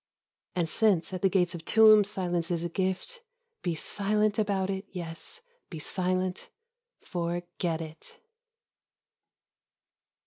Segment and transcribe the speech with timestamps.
[0.55, 3.21] And since at the gates of tombs silence is a gift,
[3.61, 6.49] be silent about it, yes, be silent—
[7.13, 8.17] forget it.